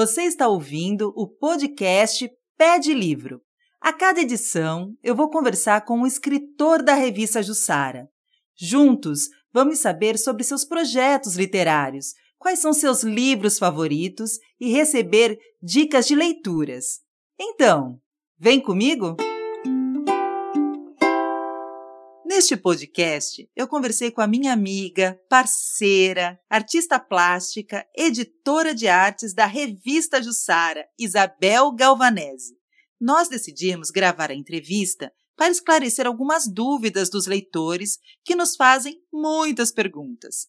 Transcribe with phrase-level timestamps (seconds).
[0.00, 3.42] Você está ouvindo o podcast Pé de Livro.
[3.82, 8.08] A cada edição, eu vou conversar com um escritor da revista Jussara.
[8.56, 16.06] Juntos, vamos saber sobre seus projetos literários, quais são seus livros favoritos e receber dicas
[16.06, 17.00] de leituras.
[17.38, 18.00] Então,
[18.38, 19.18] vem comigo?
[22.40, 29.44] Neste podcast, eu conversei com a minha amiga, parceira, artista plástica, editora de artes da
[29.44, 32.56] revista Jussara, Isabel Galvanese.
[32.98, 39.70] Nós decidimos gravar a entrevista para esclarecer algumas dúvidas dos leitores que nos fazem muitas
[39.70, 40.46] perguntas.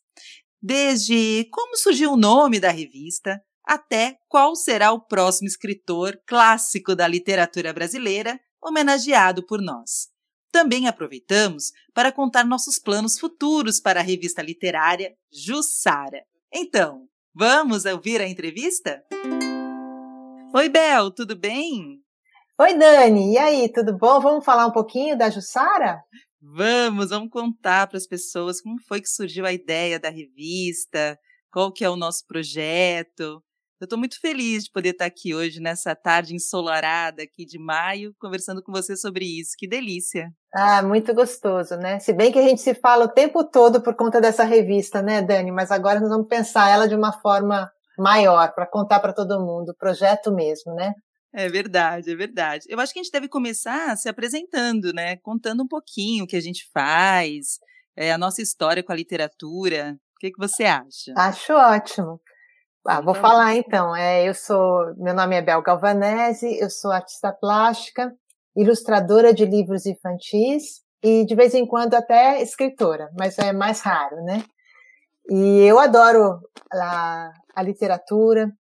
[0.62, 7.06] Desde como surgiu o nome da revista, até qual será o próximo escritor clássico da
[7.06, 10.11] literatura brasileira homenageado por nós.
[10.52, 16.26] Também aproveitamos para contar nossos planos futuros para a revista literária Jussara.
[16.54, 19.02] Então, vamos ouvir a entrevista?
[20.54, 22.02] Oi, Bel, tudo bem?
[22.60, 24.20] Oi, Dani, e aí, tudo bom?
[24.20, 26.04] Vamos falar um pouquinho da Jussara?
[26.42, 31.18] Vamos, vamos contar para as pessoas como foi que surgiu a ideia da revista,
[31.50, 33.42] qual que é o nosso projeto,
[33.82, 38.14] eu estou muito feliz de poder estar aqui hoje, nessa tarde ensolarada aqui de maio,
[38.20, 39.56] conversando com você sobre isso.
[39.58, 40.30] Que delícia!
[40.54, 41.98] Ah, muito gostoso, né?
[41.98, 45.20] Se bem que a gente se fala o tempo todo por conta dessa revista, né,
[45.24, 45.52] Dani?
[45.52, 49.76] Mas agora nós vamos pensar ela de uma forma maior, para contar para todo mundo,
[49.80, 50.94] projeto mesmo, né?
[51.34, 52.66] É verdade, é verdade.
[52.70, 55.18] Eu acho que a gente deve começar se apresentando, né?
[55.18, 57.58] Contando um pouquinho o que a gente faz,
[57.96, 59.98] é, a nossa história com a literatura.
[60.16, 61.14] O que, que você acha?
[61.18, 62.22] Acho ótimo.
[62.86, 63.96] Ah, vou então, falar então.
[63.96, 68.12] É, eu sou, meu nome é Bel Galvanese, eu sou artista plástica,
[68.56, 74.24] ilustradora de livros infantis e de vez em quando até escritora, mas é mais raro,
[74.24, 74.44] né?
[75.30, 76.40] E eu adoro
[76.74, 78.52] a, a literatura,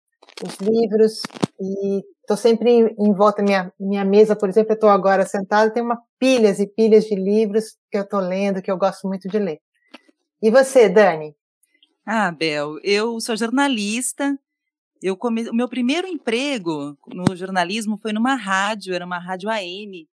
[0.44, 1.22] os livros
[1.60, 5.82] e estou sempre em volta minha minha mesa, por exemplo, eu estou agora sentada, tem
[5.84, 9.40] uma pilhas e pilhas de livros que eu estou lendo, que eu gosto muito de
[9.40, 9.60] ler.
[10.42, 11.36] E você, Dani?
[12.14, 14.38] Ah, Bel, eu sou jornalista.
[15.02, 15.50] Eu come...
[15.50, 20.10] O meu primeiro emprego no jornalismo foi numa rádio, era uma rádio AM.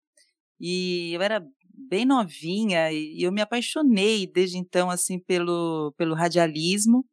[0.60, 1.44] E eu era
[1.90, 7.04] bem novinha e eu me apaixonei desde então assim pelo pelo radialismo.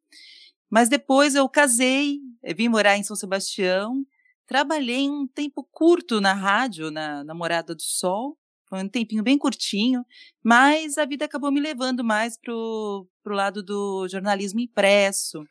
[0.68, 4.04] Mas depois eu casei, eu vim morar em São Sebastião,
[4.46, 8.36] trabalhei um tempo curto na rádio, na, na Morada do Sol,
[8.74, 10.04] foi um tempinho bem curtinho,
[10.42, 15.46] mas a vida acabou me levando mais pro, pro lado do jornalismo impresso,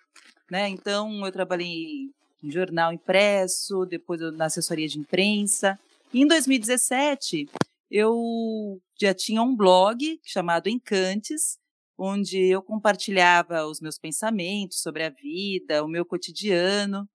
[0.51, 0.67] né?
[0.67, 2.09] Então eu trabalhei
[2.44, 5.79] em jornal impresso, depois na assessoria de imprensa.
[6.13, 7.47] E em 2017
[7.89, 11.57] eu já tinha um blog chamado Encantes,
[11.97, 17.07] onde eu compartilhava os meus pensamentos sobre a vida, o meu cotidiano,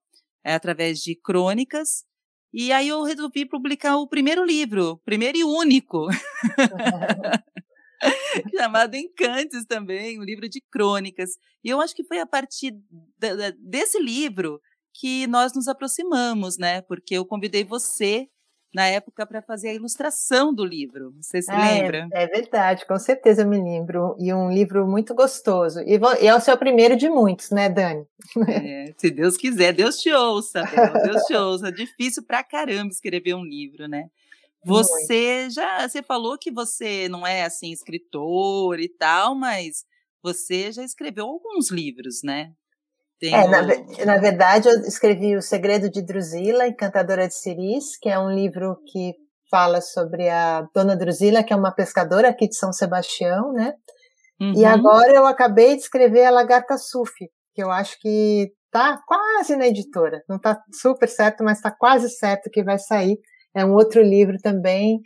[0.43, 2.08] é, através de crônicas
[2.53, 6.07] e aí eu resolvi publicar o primeiro livro, primeiro e único,
[8.57, 11.31] chamado Encantes também, um livro de crônicas.
[11.63, 12.73] E eu acho que foi a partir
[13.59, 14.61] desse livro
[14.95, 16.81] que nós nos aproximamos, né?
[16.83, 18.29] Porque eu convidei você
[18.75, 21.15] na época para fazer a ilustração do livro.
[21.21, 22.09] Você se ah, lembra?
[22.13, 24.15] É, é, verdade, com certeza eu me lembro.
[24.19, 25.81] E um livro muito gostoso.
[25.81, 28.07] E, e é o seu primeiro de muitos, né, Dani?
[28.49, 30.63] É, se Deus quiser, Deus te ouça,
[31.05, 31.73] Deus te ouça.
[31.73, 34.11] Difícil pra caramba escrever um livro, né?
[34.65, 35.55] Você muito.
[35.55, 39.87] já, você falou que você não é assim escritor e tal, mas
[40.23, 42.53] você já escreveu alguns livros, né?
[43.21, 43.37] Tenho...
[43.37, 43.63] É, na,
[44.07, 48.79] na, verdade, eu escrevi O Segredo de Drusila, Encantadora de Ciris, que é um livro
[48.87, 49.15] que
[49.51, 53.75] fala sobre a Dona Drusila, que é uma pescadora aqui de São Sebastião, né?
[54.41, 54.53] Uhum.
[54.55, 59.57] E agora eu acabei de escrever A Lagarta Sufi, que eu acho que tá quase
[59.57, 60.23] na editora.
[60.29, 63.19] Não tá super certo, mas tá quase certo que vai sair.
[63.55, 65.01] É um outro livro também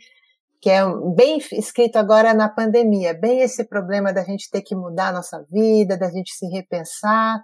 [0.61, 0.81] que é
[1.13, 5.45] bem escrito agora na pandemia, bem esse problema da gente ter que mudar a nossa
[5.51, 7.41] vida, da gente se repensar.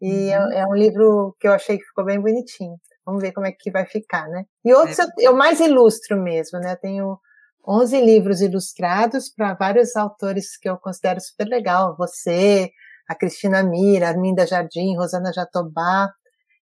[0.00, 0.52] E é, uhum.
[0.52, 2.76] é, é, um livro que eu achei que ficou bem bonitinho.
[3.04, 4.44] Vamos ver como é que vai ficar, né?
[4.64, 5.02] E outros é.
[5.02, 6.72] eu, eu, mais ilustro mesmo, né?
[6.72, 7.18] Eu tenho
[7.66, 11.96] 11 livros ilustrados para vários autores que eu considero super legal.
[11.98, 12.70] Você,
[13.08, 16.10] a Cristina Mira, Arminda Jardim, Rosana Jatobá.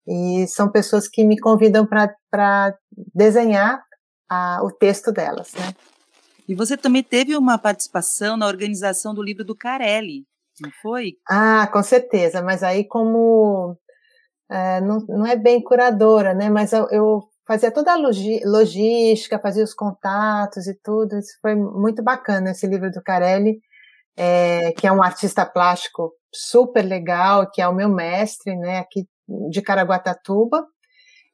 [0.05, 2.77] E são pessoas que me convidam para
[3.15, 3.81] desenhar
[4.29, 5.73] a, o texto delas, né?
[6.47, 10.25] E você também teve uma participação na organização do livro do Carelli,
[10.61, 11.13] não foi?
[11.29, 13.77] Ah, com certeza, mas aí como
[14.49, 16.49] é, não, não é bem curadora, né?
[16.49, 21.17] Mas eu, eu fazia toda a logi logística, fazia os contatos e tudo.
[21.17, 23.59] Isso foi muito bacana esse livro do Carelli,
[24.17, 28.79] é, que é um artista plástico super legal, que é o meu mestre, né?
[28.79, 29.07] Aqui
[29.49, 30.65] de Caraguatatuba,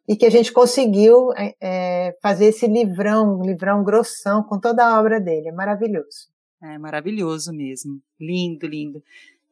[0.07, 4.85] e que a gente conseguiu é, é, fazer esse livrão, um livrão grossão com toda
[4.85, 5.49] a obra dele.
[5.49, 6.29] É maravilhoso.
[6.61, 8.01] É maravilhoso mesmo.
[8.19, 9.03] Lindo, lindo.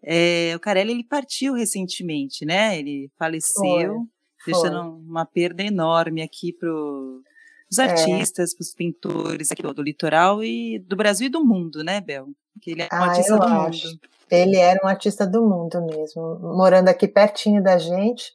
[0.04, 2.78] É, o Carelli ele partiu recentemente, né?
[2.78, 4.08] Ele faleceu,
[4.44, 5.02] foi, deixando foi.
[5.02, 7.84] uma perda enorme aqui para os é.
[7.84, 8.56] artistas, é.
[8.56, 12.28] para os pintores aqui do, litoral e do Brasil e do mundo, né, Bel?
[12.62, 13.88] Que ele é um ah, artista do acho.
[13.88, 14.00] mundo.
[14.30, 18.34] Ele era um artista do mundo mesmo, morando aqui pertinho da gente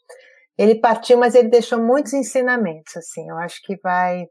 [0.59, 4.27] ele partiu, mas ele deixou muitos ensinamentos, assim, eu acho que vai,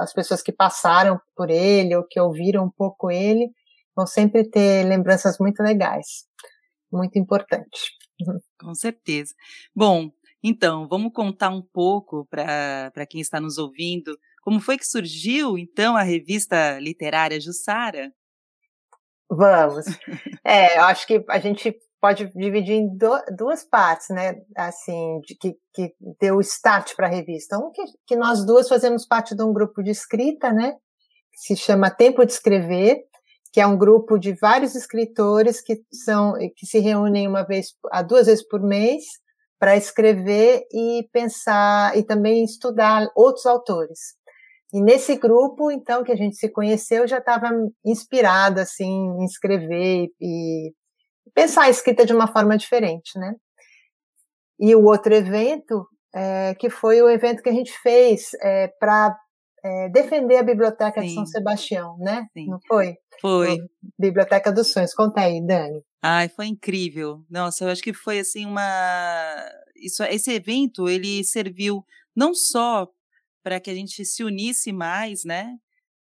[0.00, 3.50] as pessoas que passaram por ele, ou que ouviram um pouco ele,
[3.94, 6.24] vão sempre ter lembranças muito legais,
[6.90, 7.94] muito importante.
[8.58, 9.34] Com certeza.
[9.74, 10.10] Bom,
[10.42, 15.96] então, vamos contar um pouco para quem está nos ouvindo, como foi que surgiu, então,
[15.96, 18.12] a revista literária Jussara?
[19.28, 19.86] Vamos.
[20.48, 24.40] É, eu acho que a gente pode dividir em do, duas partes, né?
[24.56, 27.58] Assim, de, que, que deu start para a revista.
[27.58, 30.74] Um que, que nós duas fazemos parte de um grupo de escrita, né?
[31.32, 33.02] Que se chama Tempo de Escrever,
[33.52, 38.02] que é um grupo de vários escritores que são que se reúnem uma vez a
[38.02, 39.02] duas vezes por mês
[39.58, 44.14] para escrever e pensar e também estudar outros autores.
[44.72, 47.48] E nesse grupo, então, que a gente se conheceu, já estava
[47.84, 50.72] inspirada assim em escrever e
[51.36, 53.34] pensar a escrita de uma forma diferente, né?
[54.58, 59.14] E o outro evento, é, que foi o evento que a gente fez é, para
[59.62, 61.08] é, defender a Biblioteca Sim.
[61.08, 62.26] de São Sebastião, né?
[62.32, 62.46] Sim.
[62.46, 62.96] Não foi?
[63.20, 63.58] Foi.
[63.98, 64.94] Biblioteca dos Sonhos.
[64.94, 65.82] Conta aí, Dani.
[66.02, 67.22] Ai, foi incrível.
[67.28, 68.62] Nossa, eu acho que foi assim uma.
[69.76, 71.84] Isso, esse evento ele serviu
[72.14, 72.88] não só
[73.42, 75.54] para que a gente se unisse mais, né?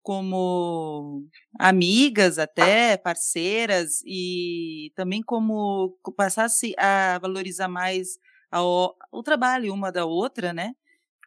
[0.03, 1.25] Como
[1.57, 8.19] amigas até, parceiras, e também como passasse a valorizar mais
[8.51, 10.73] ao, o trabalho uma da outra, né?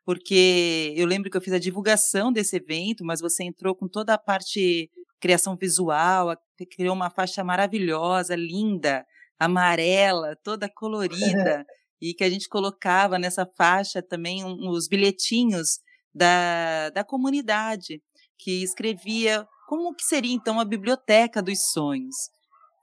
[0.05, 4.15] Porque eu lembro que eu fiz a divulgação desse evento, mas você entrou com toda
[4.15, 6.37] a parte criação visual,
[6.71, 9.05] criou uma faixa maravilhosa, linda,
[9.39, 11.65] amarela, toda colorida,
[12.01, 15.81] e que a gente colocava nessa faixa também os bilhetinhos
[16.15, 18.03] da, da comunidade
[18.39, 22.15] que escrevia como que seria então a biblioteca dos sonhos.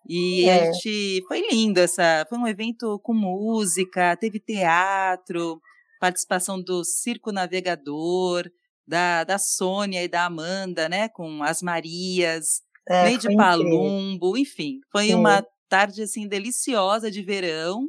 [0.08, 0.70] E é.
[0.70, 5.62] a gente foi lindo essa, foi um evento com música, teve teatro,
[6.00, 8.50] participação do Circo Navegador,
[8.86, 14.82] da, da Sônia e da Amanda, né, com as Marias, é, meio de Palumbo, enfim,
[14.92, 15.16] foi Sim.
[15.16, 17.88] uma tarde assim deliciosa de verão.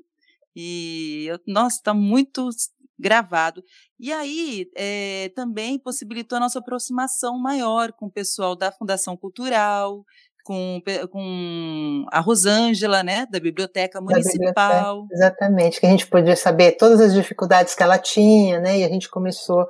[0.55, 2.49] E nossa, está muito
[2.99, 3.63] gravado.
[3.99, 10.05] E aí é, também possibilitou a nossa aproximação maior com o pessoal da Fundação Cultural,
[10.45, 10.81] com,
[11.11, 14.53] com a Rosângela, né, da Biblioteca Municipal.
[14.55, 18.79] Da biblioteca, exatamente, que a gente podia saber todas as dificuldades que ela tinha, né,
[18.79, 19.67] e a gente começou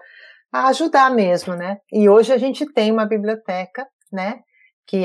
[0.52, 1.78] a ajudar mesmo, né.
[1.93, 4.40] E hoje a gente tem uma biblioteca, né,
[4.86, 5.04] que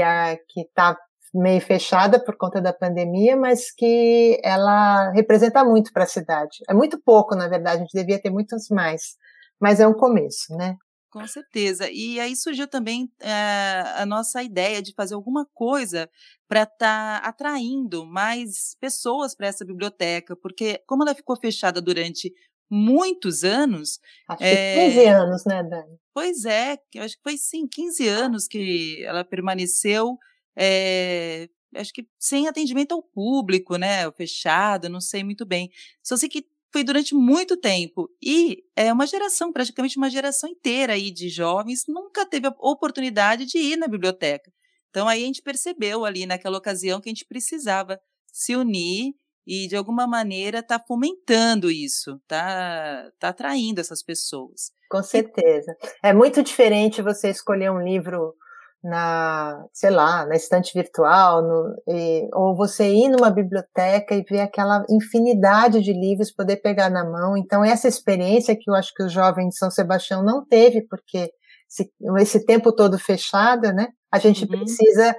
[0.49, 0.97] que está
[1.33, 6.59] meio fechada por conta da pandemia, mas que ela representa muito para a cidade.
[6.69, 9.15] É muito pouco, na verdade, a gente devia ter muitos mais,
[9.59, 10.75] mas é um começo, né?
[11.11, 11.89] Com certeza.
[11.89, 16.07] E aí surgiu também é, a nossa ideia de fazer alguma coisa
[16.47, 22.31] para estar tá atraindo mais pessoas para essa biblioteca, porque como ela ficou fechada durante
[22.69, 23.99] muitos anos.
[24.27, 24.75] Acho é...
[24.75, 25.97] que 15 anos, né, Dani?
[26.13, 30.17] Pois é, acho que foi sim, 15 anos que ela permaneceu
[30.59, 35.71] é, acho que sem atendimento ao público, né, fechado, não sei muito bem.
[36.03, 40.93] Só sei que foi durante muito tempo e é uma geração, praticamente uma geração inteira
[40.93, 44.51] aí de jovens nunca teve a oportunidade de ir na biblioteca.
[44.89, 49.13] Então aí a gente percebeu ali naquela ocasião que a gente precisava se unir
[49.47, 54.71] e de alguma maneira tá fomentando isso, tá, tá atraindo essas pessoas.
[54.91, 55.75] Com certeza.
[56.03, 58.35] É muito diferente você escolher um livro
[58.83, 64.41] na, sei lá, na estante virtual, no, e, ou você ir numa biblioteca e ver
[64.41, 67.35] aquela infinidade de livros, poder pegar na mão.
[67.35, 71.29] Então, essa experiência que eu acho que o jovem de São Sebastião não teve, porque
[71.69, 73.87] esse, esse tempo todo fechada, né?
[74.11, 74.49] A gente uhum.
[74.49, 75.15] precisa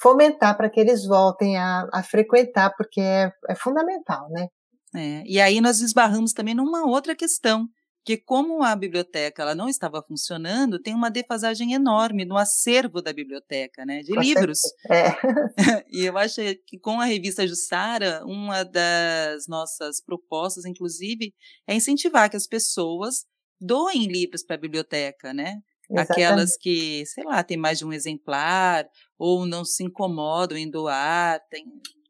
[0.00, 4.48] fomentar para que eles voltem a, a frequentar, porque é, é fundamental, né?
[4.96, 7.66] É, e aí nós esbarramos também numa outra questão,
[8.04, 13.12] que como a biblioteca ela não estava funcionando, tem uma defasagem enorme no acervo da
[13.12, 14.60] biblioteca, né, de com livros.
[14.90, 15.08] É.
[15.90, 21.34] e eu acho que com a revista Jussara, uma das nossas propostas, inclusive,
[21.66, 23.24] é incentivar que as pessoas
[23.58, 25.60] doem livros para a biblioteca, né?
[25.88, 26.12] Exatamente.
[26.12, 28.86] Aquelas que, sei lá, tem mais de um exemplar
[29.18, 31.64] ou não se incomodam em doar, tem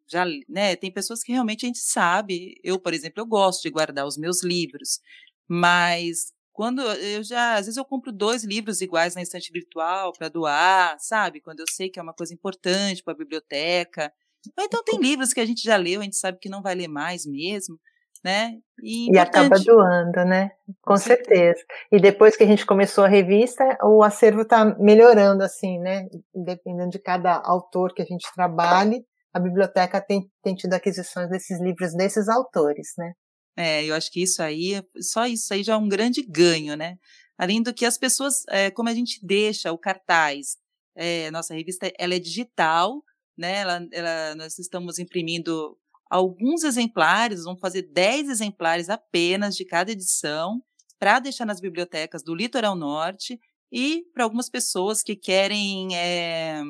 [0.06, 2.54] já, né, tem pessoas que realmente a gente sabe.
[2.62, 5.00] Eu, por exemplo, eu gosto de guardar os meus livros,
[5.48, 10.28] mas quando eu já, às vezes eu compro dois livros iguais na estante virtual para
[10.28, 11.40] doar, sabe?
[11.40, 14.12] Quando eu sei que é uma coisa importante para a biblioteca.
[14.58, 16.86] Então tem livros que a gente já leu, a gente sabe que não vai ler
[16.86, 17.76] mais mesmo,
[18.22, 18.58] né?
[18.80, 20.52] E, e acaba doando, né?
[20.80, 21.60] Com certeza.
[21.90, 26.06] E depois que a gente começou a revista, o acervo está melhorando, assim, né?
[26.32, 31.60] Dependendo de cada autor que a gente trabalhe, a biblioteca tem, tem tido aquisições desses
[31.60, 33.12] livros desses autores, né?
[33.56, 36.98] É, eu acho que isso aí, só isso aí já é um grande ganho, né?
[37.38, 40.56] Além do que as pessoas, é, como a gente deixa o cartaz,
[40.96, 43.02] é, nossa revista ela é digital,
[43.36, 43.60] né?
[43.60, 45.76] Ela, ela, nós estamos imprimindo
[46.10, 50.62] alguns exemplares, vamos fazer 10 exemplares apenas de cada edição,
[50.98, 53.38] para deixar nas bibliotecas do Litoral Norte
[53.70, 56.62] e para algumas pessoas que querem é,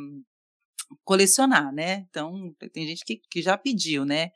[1.05, 2.07] colecionar, né?
[2.09, 4.31] Então, tem gente que, que já pediu, né?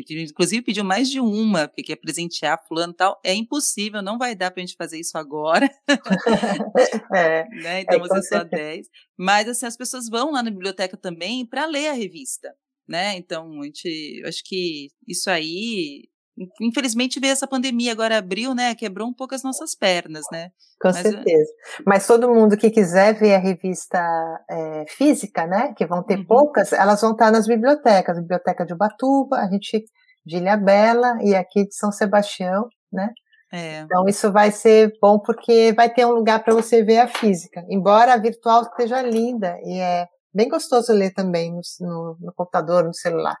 [0.00, 3.20] Inclusive pediu mais de uma, porque quer presentear fulano e tal.
[3.24, 5.68] É impossível, não vai dar para a gente fazer isso agora.
[7.14, 7.80] é, né?
[7.80, 8.88] Então, é, você só 10.
[9.16, 12.54] Mas, assim, as pessoas vão lá na biblioteca também para ler a revista,
[12.88, 13.16] né?
[13.16, 16.08] Então, a gente, acho que isso aí
[16.60, 18.74] infelizmente veio essa pandemia agora abriu, né?
[18.74, 20.50] Quebrou um pouco as nossas pernas, né?
[20.80, 21.52] Com Mas, certeza.
[21.86, 23.98] Mas todo mundo que quiser ver a revista
[24.48, 25.74] é, física, né?
[25.76, 26.26] Que vão ter uhum.
[26.26, 29.84] poucas, elas vão estar nas bibliotecas, biblioteca de Ubatuba, a gente
[30.24, 33.10] de Ilha Bela e aqui de São Sebastião, né?
[33.52, 33.80] É.
[33.80, 37.64] Então isso vai ser bom porque vai ter um lugar para você ver a física,
[37.70, 42.84] embora a virtual esteja linda e é bem gostoso ler também no, no, no computador,
[42.84, 43.36] no celular.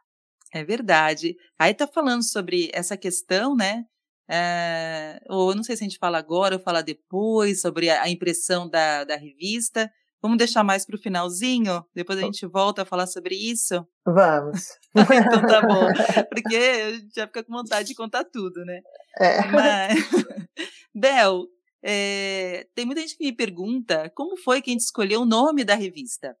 [0.52, 1.36] É verdade.
[1.58, 3.84] Aí tá falando sobre essa questão, né?
[4.30, 8.68] É, ou não sei se a gente fala agora ou fala depois sobre a, impressão
[8.68, 9.90] da, da revista.
[10.20, 11.84] Vamos deixar mais para o finalzinho?
[11.94, 13.86] Depois a gente volta a falar sobre isso?
[14.04, 14.66] Vamos.
[14.94, 15.86] então tá bom.
[16.28, 18.80] Porque a gente já fica com vontade de contar tudo, né?
[19.20, 19.46] É.
[19.46, 19.94] Mas...
[20.94, 21.44] Bel,
[21.84, 25.64] é, tem muita gente que me pergunta como foi que a gente escolheu o nome
[25.64, 26.34] da revista.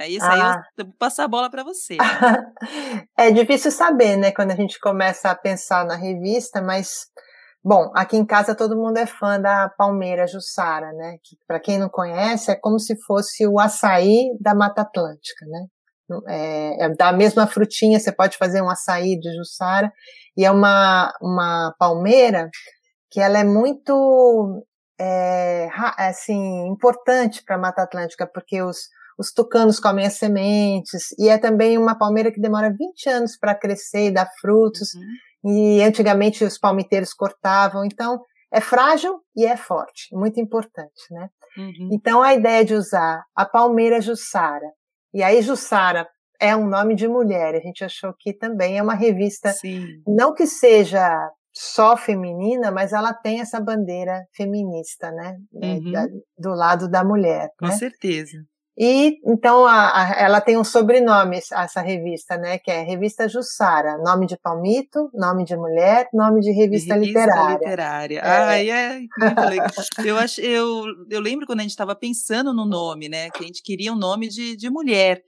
[0.00, 0.32] Aí isso ah.
[0.32, 1.98] aí eu vou passar a bola para você.
[3.18, 7.06] é difícil saber, né, quando a gente começa a pensar na revista, mas
[7.62, 11.18] bom, aqui em casa todo mundo é fã da Palmeira Jussara, né?
[11.22, 15.66] Que para quem não conhece é como se fosse o açaí da Mata Atlântica, né?
[16.28, 19.92] É, é da mesma frutinha, você pode fazer um açaí de Jussara
[20.34, 22.48] e é uma uma palmeira
[23.10, 24.64] que ela é muito
[24.98, 28.88] é, assim importante para a Mata Atlântica porque os
[29.20, 33.54] os tucanos comem as sementes, e é também uma palmeira que demora 20 anos para
[33.54, 35.52] crescer e dar frutos, uhum.
[35.52, 38.18] e antigamente os palmiteiros cortavam, então
[38.50, 41.28] é frágil e é forte, muito importante, né?
[41.58, 41.90] Uhum.
[41.92, 44.72] Então a ideia de usar a palmeira Jussara,
[45.12, 46.08] e aí Jussara
[46.40, 50.02] é um nome de mulher, a gente achou que também é uma revista, Sim.
[50.06, 55.36] não que seja só feminina, mas ela tem essa bandeira feminista, né?
[55.62, 56.22] É, uhum.
[56.38, 57.50] Do lado da mulher.
[57.58, 57.72] Com né?
[57.72, 58.38] certeza.
[58.82, 62.56] E então a, a, ela tem um sobrenome, essa revista, né?
[62.56, 67.58] Que é Revista Jussara, nome de palmito, nome de mulher, nome de revista, revista literária.
[67.58, 68.18] literária.
[68.20, 68.26] É.
[68.26, 69.68] Ai, é muito legal.
[70.02, 73.28] eu, acho, eu, eu lembro quando a gente estava pensando no nome, né?
[73.28, 75.22] Que a gente queria um nome de, de mulher.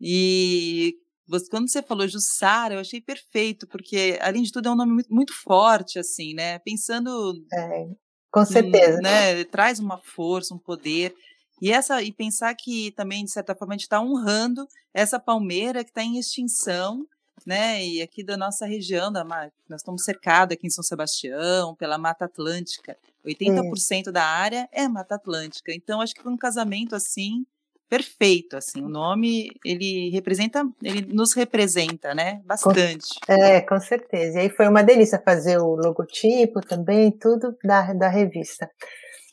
[0.00, 0.96] E
[1.28, 4.94] você, quando você falou Jussara, eu achei perfeito, porque, além de tudo, é um nome
[4.94, 6.58] muito, muito forte, assim, né?
[6.58, 7.34] Pensando.
[7.54, 7.86] É,
[8.32, 8.98] com certeza.
[9.00, 11.14] né, traz uma força, um poder.
[11.60, 15.84] E essa e pensar que também de certa forma a gente está honrando essa palmeira
[15.84, 17.06] que está em extinção,
[17.46, 17.84] né?
[17.84, 22.24] E aqui da nossa região, da, nós estamos cercados aqui em São Sebastião pela Mata
[22.24, 22.96] Atlântica.
[23.24, 24.12] 80% é.
[24.12, 25.72] da área é Mata Atlântica.
[25.72, 27.44] Então acho que foi um casamento assim
[27.88, 28.82] perfeito, assim.
[28.82, 32.40] O nome ele representa, ele nos representa, né?
[32.44, 33.18] Bastante.
[33.26, 34.38] Com, é, com certeza.
[34.38, 38.70] E aí foi uma delícia fazer o logotipo também, tudo da, da revista.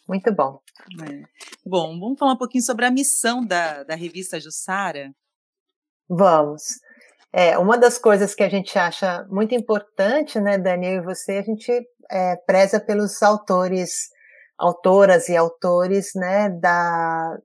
[0.07, 0.59] Muito bom.
[1.03, 1.23] É.
[1.65, 5.11] Bom, vamos falar um pouquinho sobre a missão da, da revista Jussara?
[6.07, 6.79] Vamos.
[7.33, 11.41] É, uma das coisas que a gente acha muito importante, né, Daniel e você, a
[11.41, 11.71] gente
[12.09, 14.09] é, preza pelos autores,
[14.57, 17.37] autoras e autores, né, da,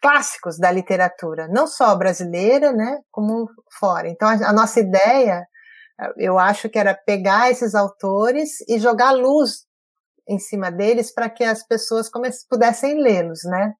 [0.00, 4.08] clássicos da literatura, não só brasileira, né, como fora.
[4.08, 5.46] Então, a, a nossa ideia,
[6.16, 9.67] eu acho que era pegar esses autores e jogar luz
[10.28, 12.10] em cima deles para que as pessoas
[12.48, 13.74] pudessem lê-los, né?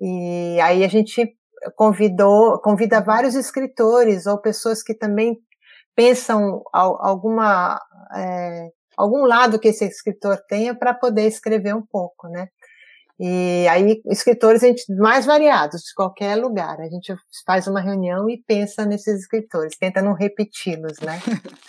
[0.00, 1.36] E aí a gente
[1.76, 5.38] convidou, convida vários escritores ou pessoas que também
[5.94, 7.80] pensam alguma
[8.14, 12.48] é, algum lado que esse escritor tenha para poder escrever um pouco, né?
[13.18, 16.80] E aí, escritores a gente, mais variados, de qualquer lugar.
[16.80, 17.14] A gente
[17.46, 21.20] faz uma reunião e pensa nesses escritores, tenta não repeti-los, né?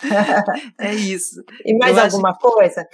[0.80, 1.42] é isso.
[1.64, 2.40] E mais eu alguma acho...
[2.40, 2.86] coisa?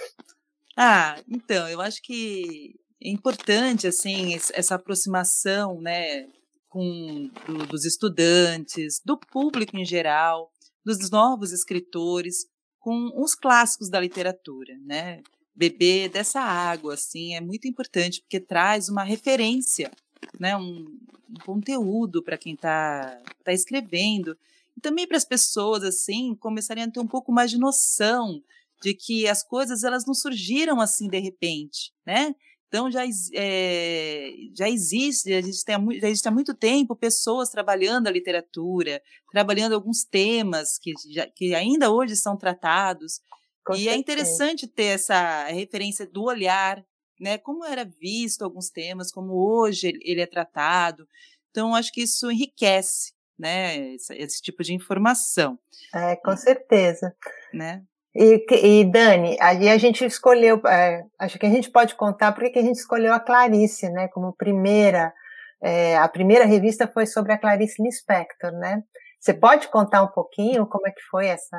[0.75, 6.27] Ah, então, eu acho que é importante, assim, essa aproximação, né,
[6.69, 10.51] com, do, dos estudantes, do público em geral,
[10.83, 12.47] dos novos escritores,
[12.79, 15.21] com os clássicos da literatura, né?
[15.55, 19.91] beber dessa água, assim, é muito importante porque traz uma referência,
[20.39, 20.97] né, um,
[21.29, 24.37] um conteúdo para quem está tá escrevendo
[24.75, 28.41] e também para as pessoas assim começarem a ter um pouco mais de noção
[28.83, 32.35] de que as coisas elas não surgiram assim de repente, né?
[32.67, 33.03] Então já,
[33.35, 39.01] é, já existe, a gente tem, já existe há muito tempo pessoas trabalhando a literatura,
[39.31, 43.21] trabalhando alguns temas que, já, que ainda hoje são tratados.
[43.63, 43.95] Com e é certeza.
[43.95, 46.83] é interessante ter essa referência do olhar,
[47.21, 47.37] né?
[47.37, 51.07] Como era visto alguns temas, como hoje ele é tratado.
[51.51, 53.93] Então, acho que isso enriquece, né?
[53.93, 55.59] Esse, esse tipo de informação.
[55.93, 57.15] É, com certeza.
[57.53, 57.85] Né?
[58.15, 62.51] E, e, Dani, aí a gente escolheu, é, acho que a gente pode contar porque
[62.51, 65.11] que a gente escolheu a Clarice, né, como primeira,
[65.61, 68.83] é, a primeira revista foi sobre a Clarice Lispector, né?
[69.19, 71.57] Você pode contar um pouquinho como é que foi essa,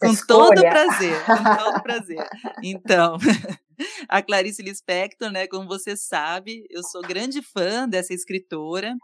[0.00, 2.28] com todo prazer, com todo prazer.
[2.62, 3.16] Então,
[4.08, 8.94] a Clarice Lispector, né, como você sabe, eu sou grande fã dessa escritora.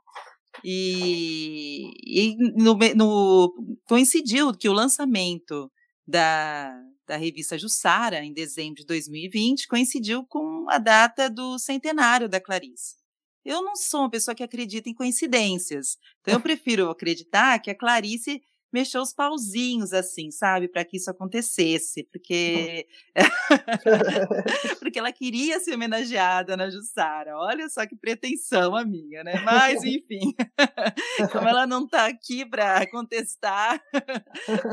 [0.62, 3.52] E, e no, no,
[3.88, 5.68] coincidiu que o lançamento
[6.06, 6.72] da,
[7.06, 12.96] da revista Jussara, em dezembro de 2020, coincidiu com a data do centenário da Clarice.
[13.44, 17.74] Eu não sou uma pessoa que acredita em coincidências, então eu prefiro acreditar que a
[17.76, 18.42] Clarice
[18.74, 22.88] mexeu os pauzinhos, assim, sabe, para que isso acontecesse, porque
[24.80, 27.38] porque ela queria ser homenageada na Jussara.
[27.38, 29.40] Olha só que pretensão a minha, né?
[29.44, 30.34] Mas enfim,
[31.30, 33.80] como ela não está aqui para contestar,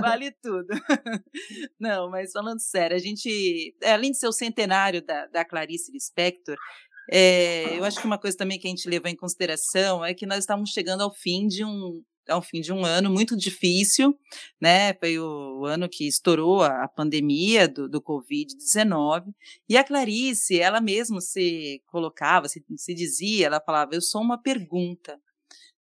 [0.02, 0.70] vale tudo.
[1.80, 6.58] Não, mas falando sério, a gente, além de ser o centenário da, da Clarice Lispector,
[7.12, 10.26] é, eu acho que uma coisa também que a gente levou em consideração é que
[10.26, 14.18] nós estamos chegando ao fim de um, ao fim de um ano muito difícil,
[14.60, 14.94] né?
[14.96, 19.34] Foi o, ano que estourou a, pandemia do, do Covid-19.
[19.68, 24.42] E a Clarice, ela mesma se colocava, se, se dizia, ela falava: Eu sou uma
[24.42, 25.20] pergunta,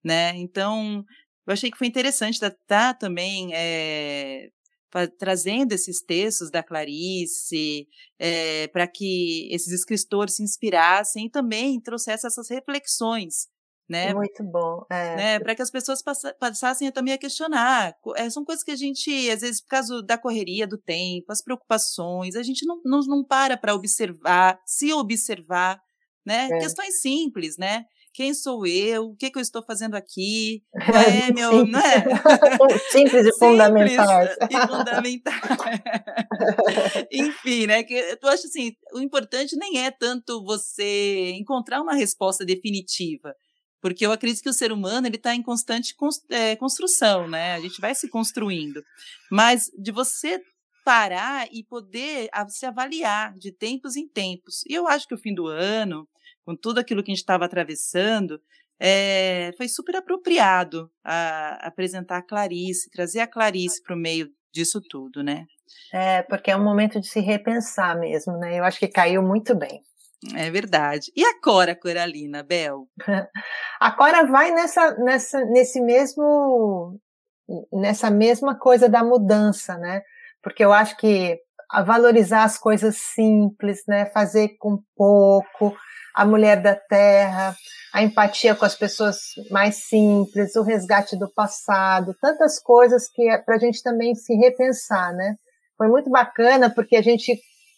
[0.04, 0.36] né?
[0.38, 1.04] Então,
[1.48, 4.50] eu achei que foi interessante estar tá, também é,
[5.18, 12.28] trazendo esses textos da Clarice é, para que esses escritores se inspirassem e também trouxessem
[12.28, 13.48] essas reflexões
[13.90, 14.14] né?
[14.14, 14.86] Muito bom.
[14.90, 15.16] É.
[15.16, 15.40] Né?
[15.40, 16.04] Para que as pessoas
[16.40, 17.96] passassem também a questionar.
[18.16, 21.42] É, são coisas que a gente, às vezes, por causa da correria do tempo, as
[21.42, 25.82] preocupações, a gente não, não, não para para observar, se observar,
[26.26, 26.48] né?
[26.52, 26.60] É.
[26.60, 27.86] Questões simples, né?
[28.14, 29.06] Quem sou eu?
[29.06, 30.64] O que, que eu estou fazendo aqui?
[30.86, 31.52] Qual é meu.
[31.52, 32.80] Simples, não é?
[32.92, 34.36] simples e fundamentais.
[34.50, 35.42] E fundamentais.
[37.12, 37.84] Enfim, né?
[37.84, 43.34] Que eu acho assim, o importante nem é tanto você encontrar uma resposta definitiva
[43.82, 45.96] porque eu acredito que o ser humano ele está em constante
[46.30, 47.54] é, construção, né?
[47.54, 48.84] A gente vai se construindo,
[49.32, 50.42] mas de você
[50.84, 54.64] parar e poder se avaliar de tempos em tempos.
[54.68, 56.08] E eu acho que o fim do ano,
[56.44, 58.42] com tudo aquilo que a gente estava atravessando,
[58.80, 64.82] é, foi super apropriado a, apresentar a Clarice, trazer a Clarice para o meio disso
[64.82, 65.46] tudo, né?
[65.94, 68.58] É, porque é um momento de se repensar mesmo, né?
[68.58, 69.82] Eu acho que caiu muito bem.
[70.36, 71.12] É verdade.
[71.16, 72.88] E a Cora Coralina, Bel?
[73.80, 77.00] A Cora vai nessa, nessa, nesse mesmo,
[77.72, 80.02] nessa mesma coisa da mudança, né?
[80.44, 81.40] Porque eu acho que
[81.86, 84.08] valorizar as coisas simples, né?
[84.08, 85.74] Fazer com pouco,
[86.14, 87.56] a mulher da terra,
[87.94, 93.38] a empatia com as pessoas mais simples, o resgate do passado, tantas coisas que é
[93.38, 95.36] para a gente também se repensar, né?
[95.78, 97.32] Foi muito bacana porque a gente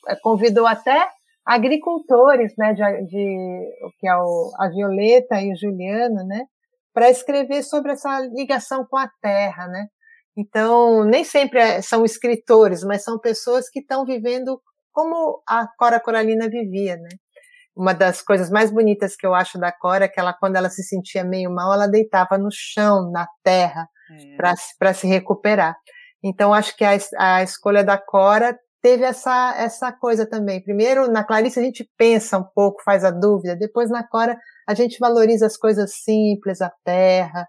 [0.08, 1.08] eh, convidou até
[1.46, 6.46] agricultores, né, de, de que é o, a Violeta e o Juliano, né,
[6.94, 9.88] para escrever sobre essa ligação com a terra, né.
[10.38, 16.00] Então, nem sempre é, são escritores, mas são pessoas que estão vivendo como a Cora
[16.00, 17.10] Coralina vivia, né.
[17.76, 20.70] Uma das coisas mais bonitas que eu acho da Cora é que ela, quando ela
[20.70, 24.36] se sentia meio mal, ela deitava no chão, na terra, é.
[24.78, 25.76] para se recuperar.
[26.24, 30.62] Então, acho que a, a escolha da Cora teve essa, essa coisa também.
[30.62, 34.74] Primeiro, na Clarice a gente pensa um pouco, faz a dúvida, depois na Cora a
[34.74, 37.48] gente valoriza as coisas simples, a terra,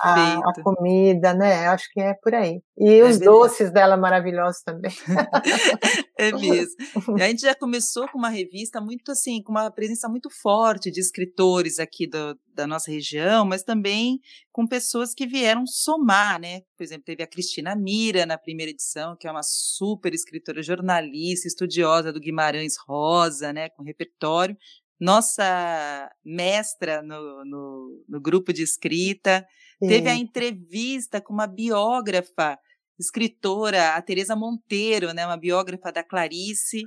[0.00, 1.68] a, a, comida, né?
[1.68, 2.60] Acho que é por aí.
[2.78, 3.24] E é os verdade.
[3.24, 4.92] doces dela maravilhosos também.
[6.18, 7.18] é mesmo.
[7.18, 10.90] E a gente já começou com uma revista muito assim, com uma presença muito forte
[10.90, 14.20] de escritores aqui do, da nossa região, mas também
[14.52, 16.60] com pessoas que vieram somar, né?
[16.76, 21.48] Por exemplo, teve a Cristina Mira na primeira edição, que é uma super escritora, jornalista,
[21.48, 23.68] estudiosa do Guimarães Rosa, né?
[23.70, 24.56] Com repertório
[25.00, 29.46] nossa mestra no, no, no, grupo de escrita.
[29.82, 29.88] Sim.
[29.88, 32.58] Teve a entrevista com uma biógrafa,
[32.98, 36.82] escritora, a Teresa Monteiro, né, uma biógrafa da Clarice.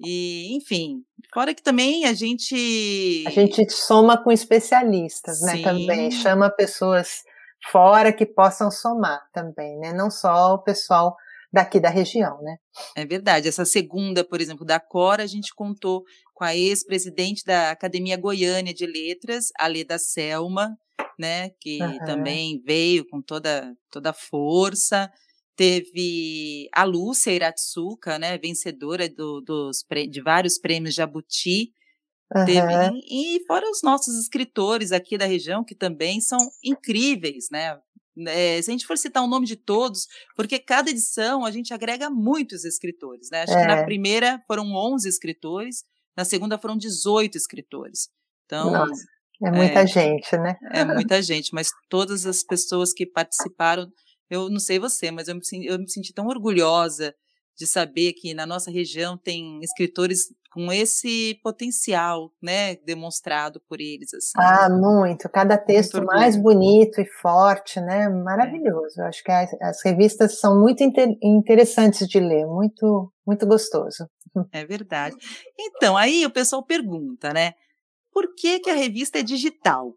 [0.00, 3.24] E, enfim, fora que também a gente.
[3.26, 5.56] A gente soma com especialistas, né?
[5.56, 5.62] Sim.
[5.62, 6.10] Também.
[6.10, 7.22] Chama pessoas
[7.70, 9.92] fora que possam somar também, né?
[9.92, 11.14] Não só o pessoal
[11.52, 12.56] daqui da região, né?
[12.96, 13.46] É verdade.
[13.46, 16.02] Essa segunda, por exemplo, da Cora, a gente contou
[16.34, 20.76] com a ex-presidente da Academia Goiânia de Letras, a Leda Selma,
[21.18, 21.98] né, que uhum.
[22.04, 25.10] também veio com toda toda a força.
[25.56, 31.72] Teve a Lúcia Iratsuka, né, vencedora do, dos, de vários prêmios Jabuti.
[32.34, 32.44] Uhum.
[32.44, 37.78] Teve, e, e fora os nossos escritores aqui da região, que também são incríveis, né?
[38.28, 41.74] É, se a gente for citar o nome de todos, porque cada edição a gente
[41.74, 43.42] agrega muitos escritores, né?
[43.42, 43.60] Acho é.
[43.60, 43.84] que na é.
[43.84, 45.84] primeira foram 11 escritores,
[46.16, 48.08] na segunda foram 18 escritores.
[48.46, 49.04] Então, Nossa,
[49.42, 50.56] é muita é, gente, né?
[50.72, 53.86] É muita gente, mas todas as pessoas que participaram,
[54.30, 57.14] eu não sei você, mas eu me, eu me senti tão orgulhosa
[57.56, 64.14] de saber que na nossa região tem escritores com esse potencial, né, demonstrado por eles.
[64.14, 64.32] Assim.
[64.36, 65.28] Ah, muito.
[65.28, 69.00] Cada texto muito mais bonito e forte, né, maravilhoso.
[69.00, 74.08] Eu acho que as, as revistas são muito inter, interessantes de ler, muito, muito gostoso.
[74.52, 75.16] É verdade.
[75.58, 77.52] Então, aí o pessoal pergunta, né,
[78.14, 79.92] por que que a revista é digital?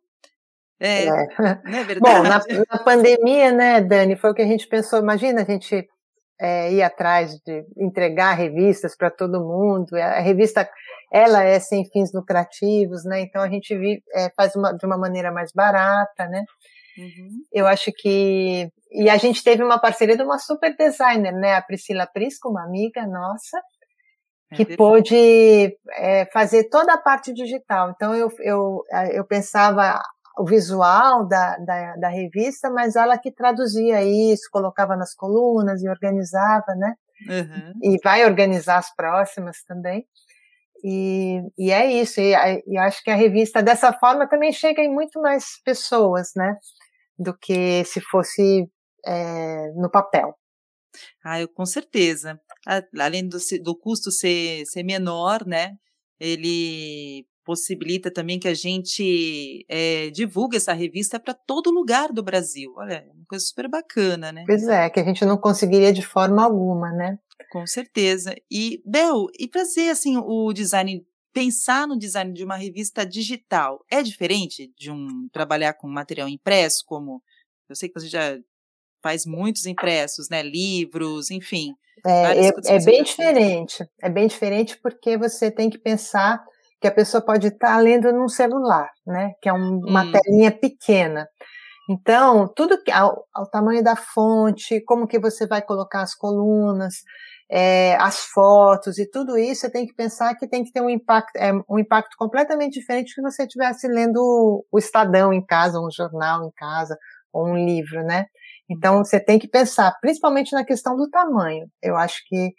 [0.79, 1.27] É, é.
[1.63, 1.99] Não é verdade?
[1.99, 4.99] Bom, na, na pandemia, né, Dani, foi o que a gente pensou.
[4.99, 5.87] Imagina a gente
[6.39, 9.95] é, ir atrás de entregar revistas para todo mundo.
[9.95, 10.69] A revista,
[11.11, 13.21] ela é sem fins lucrativos, né?
[13.21, 13.73] Então a gente
[14.13, 16.43] é, faz uma, de uma maneira mais barata, né?
[16.97, 17.29] Uhum.
[17.53, 21.55] Eu acho que e a gente teve uma parceria de uma super designer, né?
[21.55, 23.59] A Priscila Prisco, uma amiga nossa,
[24.55, 27.91] que é pôde é, fazer toda a parte digital.
[27.91, 30.01] Então eu, eu, eu pensava
[30.37, 35.89] o visual da, da, da, revista, mas ela que traduzia isso, colocava nas colunas e
[35.89, 36.93] organizava, né?
[37.27, 37.73] Uhum.
[37.81, 40.05] E vai organizar as próximas também.
[40.83, 42.33] E, e é isso, e,
[42.67, 46.55] e acho que a revista dessa forma também chega em muito mais pessoas, né?
[47.17, 48.69] Do que se fosse
[49.05, 50.35] é, no papel.
[51.23, 52.39] Ah, eu, com certeza.
[52.99, 55.75] Além do, do custo ser, ser menor, né?
[56.19, 62.73] Ele possibilita também que a gente é, divulgue essa revista para todo lugar do Brasil.
[62.75, 64.43] Olha, é uma coisa super bacana, né?
[64.45, 67.17] Pois é, que a gente não conseguiria de forma alguma, né?
[67.49, 68.35] Com certeza.
[68.51, 74.03] E, Bel, e fazer assim o design, pensar no design de uma revista digital é
[74.03, 77.23] diferente de um trabalhar com material impresso, como
[77.69, 78.37] eu sei que você já
[79.01, 80.41] faz muitos impressos, né?
[80.41, 81.73] Livros, enfim.
[82.05, 83.87] É, é, é bem diferente.
[84.01, 86.43] É bem diferente porque você tem que pensar
[86.79, 89.33] que a pessoa pode estar tá lendo num celular, né?
[89.41, 90.11] Que é um, uma hum.
[90.11, 91.27] telinha pequena.
[91.89, 96.95] Então, tudo que ao, ao, tamanho da fonte, como que você vai colocar as colunas,
[97.49, 100.89] é, as fotos e tudo isso, você tem que pensar que tem que ter um
[100.89, 105.79] impacto, é, um impacto completamente diferente se você estivesse lendo o, o Estadão em casa,
[105.79, 106.97] um jornal em casa,
[107.31, 108.25] ou um livro, né?
[108.69, 111.67] Então, você tem que pensar, principalmente na questão do tamanho.
[111.81, 112.53] Eu acho que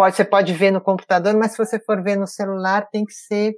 [0.00, 3.12] Pode, você pode ver no computador, mas se você for ver no celular, tem que
[3.12, 3.52] ser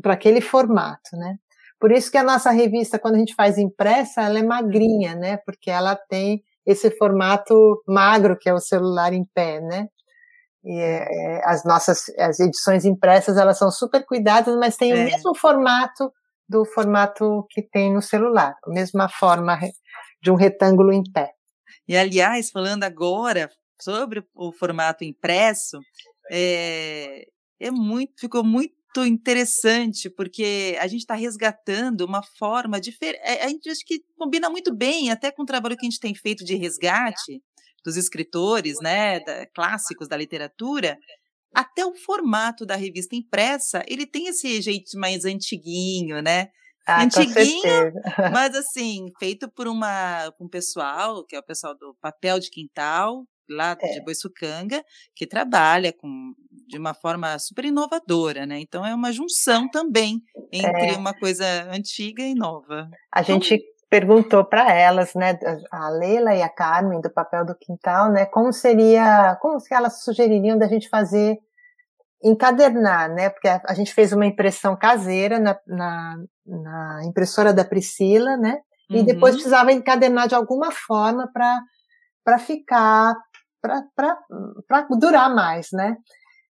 [0.00, 1.36] para aquele formato, né?
[1.78, 5.36] Por isso que a nossa revista, quando a gente faz impressa, ela é magrinha, né?
[5.44, 9.86] Porque ela tem esse formato magro, que é o celular em pé, né?
[10.64, 14.94] E é, é as nossas as edições impressas, elas são super cuidadas, mas tem é.
[14.94, 16.10] o mesmo formato
[16.48, 19.58] do formato que tem no celular, a mesma forma
[20.26, 21.32] de um retângulo em pé.
[21.88, 23.48] E, aliás, falando agora,
[23.80, 25.78] sobre o formato impresso,
[26.30, 27.28] é,
[27.60, 28.74] é muito, ficou muito
[29.06, 33.20] interessante, porque a gente está resgatando uma forma diferente.
[33.22, 36.00] Eh, a gente acho que combina muito bem até com o trabalho que a gente
[36.00, 37.40] tem feito de resgate
[37.84, 40.98] dos escritores, né, da, clássicos da literatura.
[41.54, 46.48] Até o formato da revista impressa, ele tem esse jeito mais antiguinho, né?
[46.86, 47.92] Ah, antiguinho,
[48.32, 53.24] mas assim, feito por uma um pessoal, que é o pessoal do papel de quintal,
[53.48, 53.92] lá é.
[53.94, 54.82] de Boiçucanga,
[55.14, 56.32] que trabalha com,
[56.68, 58.60] de uma forma super inovadora, né?
[58.60, 60.20] Então é uma junção também
[60.52, 60.96] entre é.
[60.96, 62.88] uma coisa antiga e nova.
[63.12, 65.38] A então, gente perguntou para elas, né,
[65.70, 70.02] a Leila e a Carmen do papel do quintal, né, como seria, como que elas
[70.02, 71.38] sugeririam da gente fazer
[72.22, 77.64] encadernar, né, porque a, a gente fez uma impressão caseira na, na, na impressora da
[77.64, 78.58] Priscila, né,
[78.90, 79.04] e uhum.
[79.04, 81.58] depois precisava encadernar de alguma forma para
[82.24, 83.14] para ficar
[83.62, 85.96] para durar mais, né?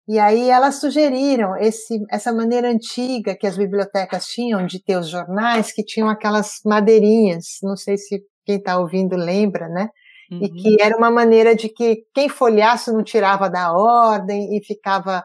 [0.08, 5.08] E aí elas sugeriram esse, essa maneira antiga que as bibliotecas tinham de ter os
[5.08, 9.90] jornais, que tinham aquelas madeirinhas, não sei se quem está ouvindo lembra, né?
[10.32, 10.42] Uhum.
[10.42, 15.22] E que era uma maneira de que quem folhasse não tirava da ordem e ficava,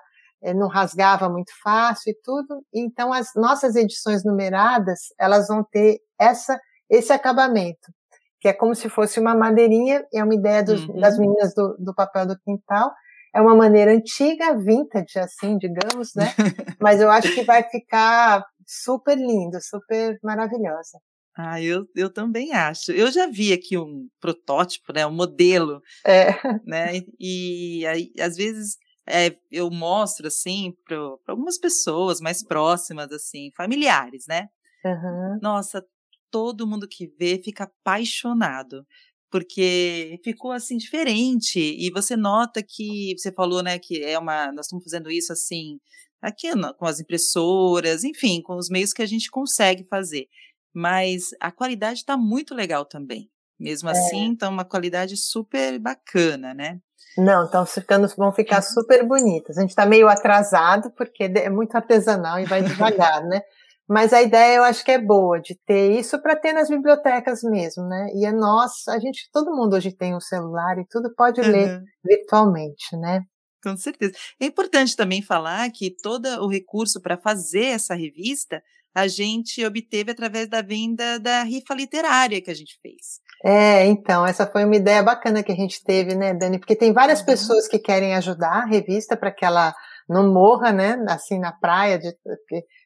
[0.52, 2.66] não rasgava muito fácil e tudo.
[2.74, 7.94] Então as nossas edições numeradas, elas vão ter essa, esse acabamento,
[8.42, 11.00] que é como se fosse uma madeirinha, é uma ideia dos, uhum.
[11.00, 12.92] das meninas do, do papel do quintal,
[13.34, 16.34] é uma maneira antiga, vintage, assim, digamos, né?
[16.80, 21.00] Mas eu acho que vai ficar super lindo, super maravilhosa.
[21.36, 22.92] Ah, eu, eu também acho.
[22.92, 26.32] Eu já vi aqui um protótipo, né, um modelo, é.
[26.64, 28.78] né, e aí, às vezes
[29.08, 34.50] é, eu mostro, assim, para algumas pessoas mais próximas, assim, familiares, né?
[34.86, 35.40] Uhum.
[35.42, 35.86] Nossa,
[36.32, 38.86] todo mundo que vê fica apaixonado
[39.34, 44.68] porque ficou assim diferente e você nota que você falou, né, que é uma nós
[44.68, 45.80] estamos fazendo isso assim
[46.22, 50.28] aqui com as impressoras, enfim, com os meios que a gente consegue fazer,
[50.72, 53.28] mas a qualidade está muito legal também.
[53.60, 53.92] Mesmo é.
[53.92, 56.80] assim, então uma qualidade super bacana, né?
[57.18, 58.62] Não, estão ficando, vão ficar uhum.
[58.62, 59.58] super bonitas.
[59.58, 63.42] A gente está meio atrasado porque é muito artesanal e vai devagar, né?
[63.88, 67.42] Mas a ideia eu acho que é boa de ter isso para ter nas bibliotecas
[67.44, 68.08] mesmo, né?
[68.16, 71.48] E é nós, a gente, todo mundo hoje tem um celular e tudo pode uhum.
[71.48, 73.22] ler virtualmente, né?
[73.62, 74.14] Com certeza.
[74.40, 78.62] É importante também falar que todo o recurso para fazer essa revista
[78.96, 83.20] a gente obteve através da venda da rifa literária que a gente fez.
[83.46, 86.60] É, então, essa foi uma ideia bacana que a gente teve, né, Dani?
[86.60, 87.26] Porque tem várias uhum.
[87.26, 89.74] pessoas que querem ajudar a revista para que ela
[90.08, 92.14] não morra, né, assim na praia, de,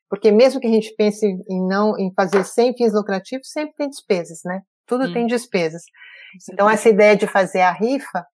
[0.09, 3.89] porque mesmo que a gente pense em não em fazer sem fins lucrativos, sempre tem
[3.89, 4.61] despesas, né?
[4.85, 5.13] Tudo hum.
[5.13, 5.81] tem despesas.
[6.51, 8.25] Então essa ideia de fazer a rifa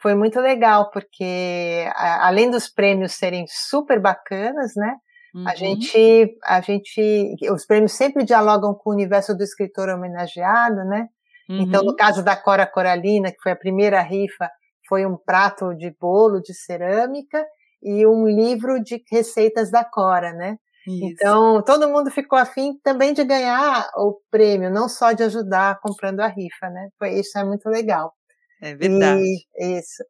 [0.00, 4.94] foi muito legal, porque a, além dos prêmios serem super bacanas, né?
[5.34, 5.48] Uhum.
[5.48, 11.08] A gente, a gente, os prêmios sempre dialogam com o universo do escritor homenageado, né?
[11.48, 11.62] Uhum.
[11.62, 11.96] Então, no uhum.
[11.96, 14.50] caso da Cora Coralina, que foi a primeira rifa,
[14.88, 17.44] foi um prato de bolo de cerâmica
[17.82, 20.56] e um livro de receitas da Cora, né?
[20.86, 21.04] Isso.
[21.04, 26.20] Então, todo mundo ficou afim também de ganhar o prêmio, não só de ajudar comprando
[26.20, 26.88] a rifa, né?
[26.98, 28.14] Foi, isso é muito legal.
[28.62, 29.22] É verdade.
[29.22, 30.02] E, isso.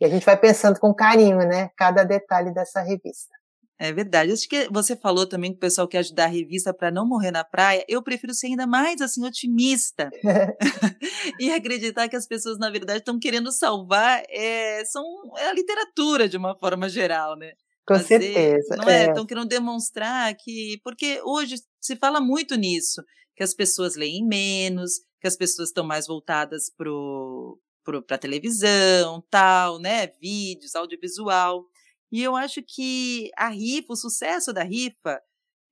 [0.00, 1.70] E a gente vai pensando com carinho, né?
[1.76, 3.34] Cada detalhe dessa revista.
[3.82, 4.30] É verdade.
[4.30, 7.32] Acho que você falou também que o pessoal quer ajudar a revista para não morrer
[7.32, 7.84] na praia.
[7.88, 10.08] Eu prefiro ser ainda mais assim otimista
[11.40, 15.04] e acreditar que as pessoas na verdade estão querendo salvar é, são
[15.36, 17.54] é a literatura de uma forma geral, né?
[17.84, 18.76] Com fazer, certeza.
[18.76, 19.08] Não é?
[19.08, 20.80] Estão querendo demonstrar que.
[20.84, 23.02] Porque hoje se fala muito nisso,
[23.34, 29.80] que as pessoas leem menos, que as pessoas estão mais voltadas para a televisão, tal,
[29.80, 30.06] né?
[30.20, 31.66] Vídeos, audiovisual.
[32.12, 35.18] E eu acho que a rifa, o sucesso da rifa,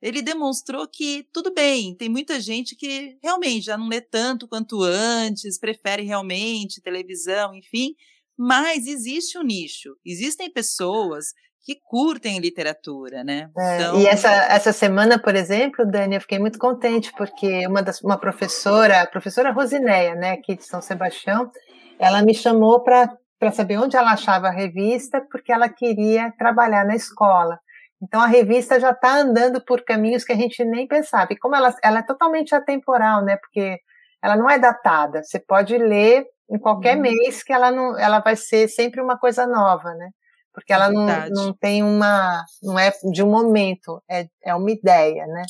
[0.01, 4.83] ele demonstrou que tudo bem, tem muita gente que realmente já não lê tanto quanto
[4.83, 7.95] antes, prefere realmente televisão, enfim,
[8.39, 13.51] mas existe um nicho, existem pessoas que curtem literatura, né?
[13.59, 14.01] É, então...
[14.01, 18.19] E essa, essa semana, por exemplo, Dani, eu fiquei muito contente, porque uma, das, uma
[18.19, 21.51] professora, a professora Rosineia, né, aqui de São Sebastião,
[21.99, 23.15] ela me chamou para
[23.53, 27.59] saber onde ela achava a revista, porque ela queria trabalhar na escola.
[28.03, 31.33] Então a revista já está andando por caminhos que a gente nem pensava.
[31.33, 33.37] E como ela, ela é totalmente atemporal, né?
[33.37, 33.79] Porque
[34.23, 35.23] ela não é datada.
[35.23, 37.03] Você pode ler em qualquer uhum.
[37.03, 40.11] mês que ela não, ela vai ser sempre uma coisa nova, né?
[40.53, 45.27] porque ela não, não tem uma, não é de um momento, é, é uma ideia,
[45.27, 45.43] né?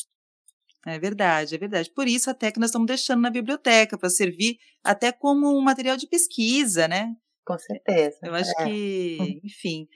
[0.86, 1.90] É verdade, é verdade.
[1.94, 5.96] Por isso até que nós estamos deixando na biblioteca para servir até como um material
[5.96, 7.12] de pesquisa, né?
[7.50, 8.18] Com certeza.
[8.22, 8.64] Eu acho é.
[8.64, 9.88] que, enfim.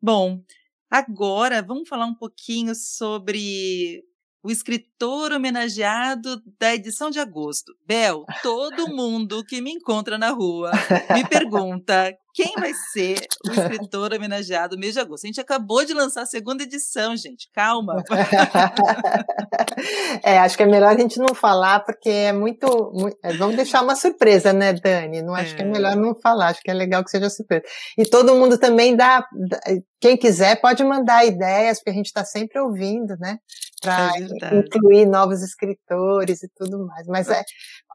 [0.00, 0.44] Bom,
[0.88, 4.04] agora vamos falar um pouquinho sobre
[4.42, 7.72] o escritor homenageado da edição de agosto.
[7.86, 10.70] Bel, todo mundo que me encontra na rua
[11.14, 15.24] me pergunta quem vai ser o escritor homenageado no mês de agosto.
[15.24, 17.50] A gente acabou de lançar a segunda edição, gente.
[17.52, 17.96] Calma.
[20.22, 22.92] é, acho que é melhor a gente não falar, porque é muito.
[22.94, 25.22] muito é, vamos deixar uma surpresa, né, Dani?
[25.22, 25.56] Não acho é.
[25.56, 27.64] que é melhor não falar, acho que é legal que seja surpresa.
[27.98, 29.26] E todo mundo também dá.
[30.00, 33.38] Quem quiser pode mandar ideias, porque a gente está sempre ouvindo, né?
[33.80, 37.06] Para é incluir novos escritores e tudo mais.
[37.06, 37.42] Mas é,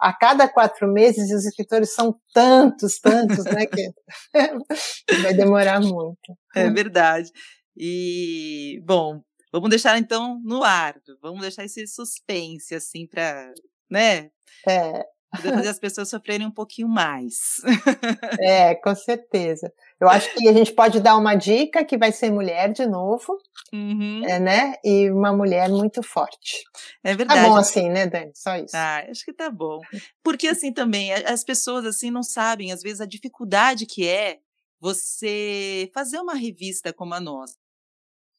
[0.02, 3.92] a cada quatro meses os escritores são tantos, tantos, né, que
[5.22, 6.36] vai demorar muito.
[6.56, 7.30] É verdade.
[7.78, 9.22] E, bom,
[9.52, 13.54] vamos deixar então no ar, vamos deixar esse suspense, assim, para,
[13.90, 14.30] né?
[14.68, 15.15] É.
[15.42, 17.62] fazer as pessoas sofrerem um pouquinho mais.
[18.40, 19.72] É, com certeza.
[20.00, 23.38] Eu acho que a gente pode dar uma dica que vai ser mulher de novo,
[23.74, 24.24] uhum.
[24.26, 24.74] é, né?
[24.84, 26.64] E uma mulher muito forte.
[27.04, 27.42] É verdade.
[27.42, 28.32] Tá bom assim, né, Dani?
[28.36, 28.76] Só isso.
[28.76, 29.80] Ah, acho que tá bom.
[30.24, 34.40] Porque assim também, as pessoas assim não sabem, às vezes, a dificuldade que é
[34.80, 37.56] você fazer uma revista como a nossa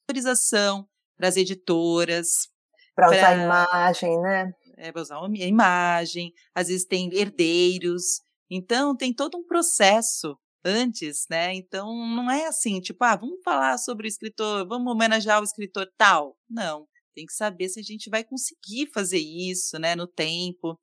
[0.07, 2.49] autorização para as editoras.
[2.95, 4.53] Para usar a imagem, né?
[4.77, 8.21] É, usar a imagem, às vezes tem herdeiros.
[8.51, 11.55] Então, tem todo um processo antes, né?
[11.55, 15.91] Então, não é assim, tipo, ah, vamos falar sobre o escritor, vamos homenagear o escritor
[15.97, 16.37] tal.
[16.49, 20.79] Não, tem que saber se a gente vai conseguir fazer isso, né, no tempo.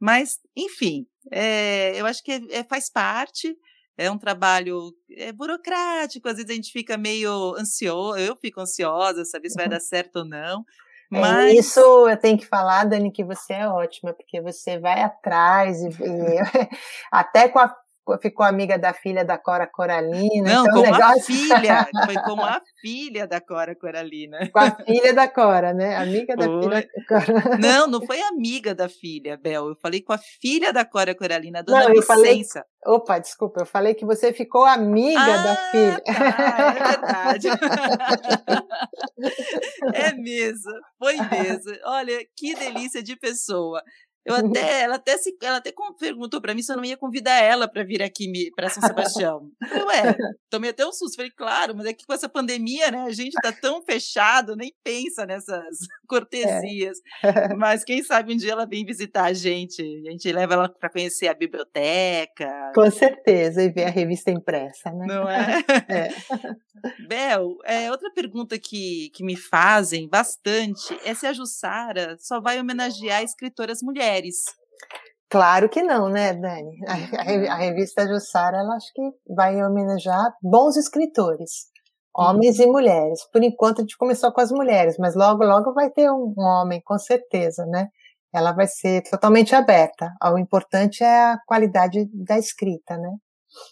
[0.00, 3.56] Mas, enfim, é, eu acho que é, é, faz parte
[3.96, 9.24] é um trabalho é burocrático, às vezes a gente fica meio ansioso, eu fico ansiosa,
[9.24, 10.64] saber se vai dar certo ou não.
[11.14, 11.44] É, mas...
[11.44, 15.80] É, isso eu tenho que falar, Dani, que você é ótima, porque você vai atrás
[15.80, 16.68] e, e
[17.10, 17.74] até com a
[18.20, 20.52] ficou amiga da filha da Cora Coralina.
[20.52, 21.06] Não, então, como negócio...
[21.06, 24.38] a filha, foi como a filha da Cora Coralina.
[24.50, 25.96] Com a filha da Cora, né?
[25.96, 26.62] Amiga da foi.
[26.62, 27.58] filha da Cora.
[27.58, 29.68] Não, não foi amiga da filha, Bel.
[29.68, 32.14] Eu falei com a filha da Cora Coralina, a dona não, Licença.
[32.14, 32.42] Falei...
[32.86, 36.00] Opa, desculpa, eu falei que você ficou amiga ah, da filha.
[36.00, 36.12] Tá,
[36.58, 37.48] é verdade.
[39.94, 41.72] é mesmo, foi mesmo.
[41.86, 43.82] Olha, que delícia de pessoa.
[44.24, 47.34] Eu até, ela até se, ela até perguntou para mim se eu não ia convidar
[47.34, 49.50] ela para vir aqui para São Sebastião.
[49.70, 50.16] Eu, é,
[50.50, 51.16] tomei até um susto.
[51.16, 54.74] Falei, claro, mas é que com essa pandemia, né, a gente tá tão fechado, nem
[54.82, 56.98] pensa nessas cortesias.
[57.22, 57.54] É.
[57.54, 59.82] Mas quem sabe um dia ela vem visitar a gente.
[60.06, 62.72] A gente leva ela para conhecer a biblioteca.
[62.74, 65.06] Com certeza, e ver a revista impressa, né?
[65.06, 65.62] Não é?
[65.88, 66.08] é.
[67.08, 72.60] Bel, é, outra pergunta que, que me fazem bastante é se a Jussara só vai
[72.60, 74.36] homenagear escritoras mulheres.
[75.30, 76.78] Claro que não, né, Dani?
[76.86, 79.02] A, a revista Jussara, ela acho que
[79.34, 81.66] vai homenagear bons escritores,
[82.14, 83.24] homens e mulheres.
[83.32, 86.80] Por enquanto a gente começou com as mulheres, mas logo, logo vai ter um, homem,
[86.80, 87.88] com certeza, né?
[88.32, 90.12] Ela vai ser totalmente aberta.
[90.32, 93.10] O importante é a qualidade da escrita, né?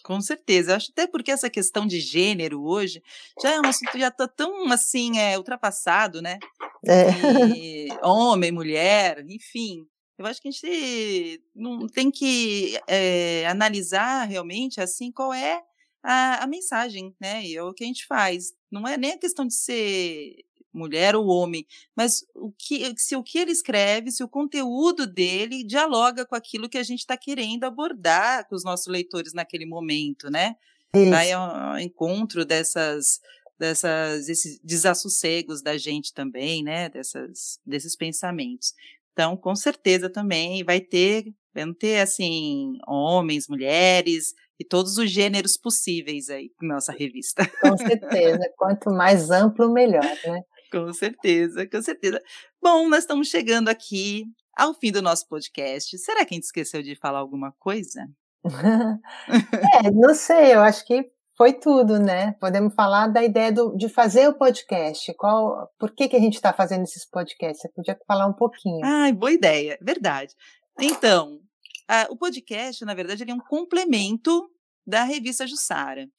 [0.01, 3.01] Com certeza, acho até porque essa questão de gênero hoje
[3.41, 6.39] já é um assunto já tá tão assim é ultrapassado, né?
[6.85, 7.09] É.
[7.53, 9.85] E, homem, mulher, enfim,
[10.17, 15.61] eu acho que a gente não tem que é, analisar realmente assim qual é
[16.03, 17.45] a, a, mensagem, né?
[17.45, 18.53] E é o que a gente faz.
[18.69, 20.35] Não é nem a questão de ser
[20.73, 25.63] mulher ou homem, mas o que, se o que ele escreve, se o conteúdo dele
[25.63, 30.31] dialoga com aquilo que a gente está querendo abordar com os nossos leitores naquele momento,
[30.31, 30.55] né?
[30.95, 31.09] Isso.
[31.09, 33.19] Vai ao, encontro dessas
[33.57, 36.89] dessas esses desassossegos da gente também, né?
[36.89, 38.73] Dessas, desses pensamentos.
[39.13, 45.57] Então, com certeza também vai ter, vai ter assim, homens, mulheres e todos os gêneros
[45.57, 47.43] possíveis aí na nossa revista.
[47.61, 50.41] Com certeza, quanto mais amplo, melhor, né?
[50.71, 52.19] Com certeza, com certeza.
[52.59, 54.23] Bom, nós estamos chegando aqui
[54.57, 55.95] ao fim do nosso podcast.
[55.99, 58.07] Será que a gente esqueceu de falar alguma coisa?
[59.85, 62.31] é, não sei, eu acho que foi tudo, né?
[62.39, 65.13] Podemos falar da ideia do, de fazer o podcast.
[65.13, 67.61] Qual, por que, que a gente está fazendo esses podcasts?
[67.61, 68.83] Você podia falar um pouquinho.
[68.83, 70.33] Ah, boa ideia, verdade.
[70.79, 71.39] Então,
[71.87, 74.49] a, o podcast, na verdade, ele é um complemento
[74.85, 76.09] da revista Jussara.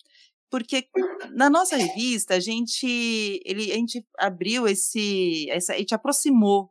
[0.51, 0.89] Porque
[1.33, 2.87] na nossa revista, a gente,
[3.45, 6.71] ele, a gente abriu esse, essa, a gente aproximou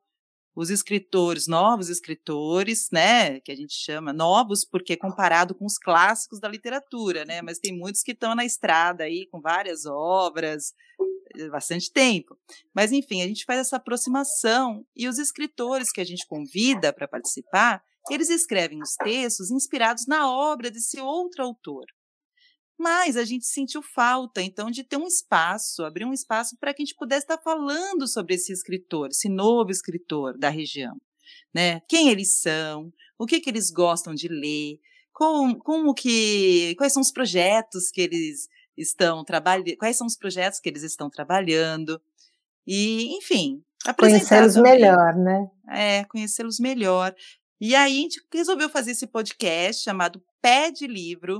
[0.55, 6.39] os escritores, novos escritores, né, que a gente chama novos, porque comparado com os clássicos
[6.39, 10.73] da literatura, né, mas tem muitos que estão na estrada aí com várias obras,
[11.35, 12.37] eh, bastante tempo.
[12.73, 17.07] Mas enfim, a gente faz essa aproximação e os escritores que a gente convida para
[17.07, 21.85] participar, eles escrevem os textos inspirados na obra desse outro autor.
[22.77, 26.81] Mas a gente sentiu falta, então, de ter um espaço, abrir um espaço para que
[26.81, 30.95] a gente pudesse estar falando sobre esse escritor, esse novo escritor da região.
[31.53, 31.81] Né?
[31.87, 34.79] Quem eles são, o que, que eles gostam de ler,
[35.13, 40.59] como, como que, quais são os projetos que eles estão trabalhando, quais são os projetos
[40.59, 42.01] que eles estão trabalhando.
[42.65, 43.63] E, enfim,
[43.97, 45.47] conhecê-los melhor, né?
[45.69, 47.13] É, conhecê-los melhor.
[47.65, 51.39] E aí a gente resolveu fazer esse podcast chamado Pé de Livro,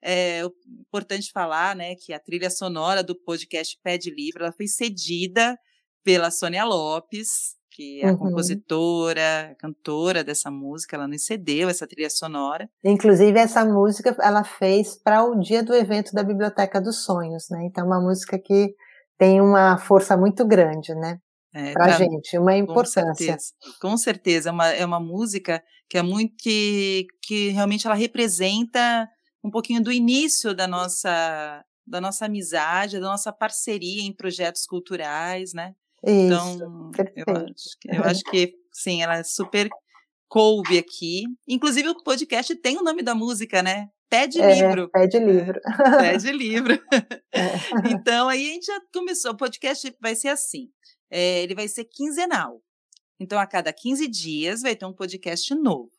[0.00, 0.42] é
[0.78, 5.58] importante falar, né, que a trilha sonora do podcast Pé de Livro, ela foi cedida
[6.04, 8.16] pela Sônia Lopes, que é a uhum.
[8.16, 12.70] compositora, cantora dessa música, ela nos cedeu essa trilha sonora.
[12.84, 17.64] Inclusive, essa música ela fez para o dia do evento da Biblioteca dos Sonhos, né?
[17.64, 18.72] Então, é uma música que
[19.18, 21.18] tem uma força muito grande, né?
[21.58, 23.02] É, para a gente, uma importância.
[23.02, 24.48] Com certeza, com certeza.
[24.50, 29.08] É, uma, é uma música que é muito que, que realmente ela representa
[29.42, 35.54] um pouquinho do início da nossa da nossa amizade, da nossa parceria em projetos culturais,
[35.54, 35.72] né?
[36.04, 37.30] Então, Isso, perfeito.
[37.30, 39.68] eu acho, que, eu acho que sim, ela é super
[40.28, 41.22] coube aqui.
[41.48, 43.88] Inclusive o podcast tem o nome da música, né?
[44.10, 44.90] Pé de é, livro.
[44.90, 45.60] Pé de livro.
[45.64, 46.78] É, pé de livro.
[47.36, 47.92] É.
[47.92, 49.32] Então aí a gente já começou.
[49.32, 50.70] O podcast vai ser assim.
[51.10, 52.62] É, ele vai ser quinzenal.
[53.18, 55.90] Então a cada 15 dias vai ter um podcast novo.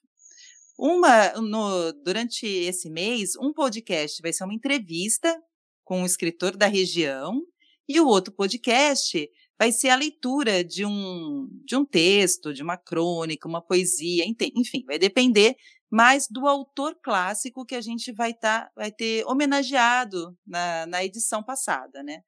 [0.77, 5.35] Uma no, durante esse mês, um podcast vai ser uma entrevista
[5.83, 7.41] com um escritor da região
[7.89, 9.27] e o outro podcast
[9.57, 14.23] vai ser a leitura de um, de um texto, de uma crônica, uma poesia,
[14.55, 15.55] enfim, vai depender
[15.89, 21.41] mais do autor clássico que a gente vai, tá, vai ter homenageado na, na edição
[21.41, 22.21] passada, né?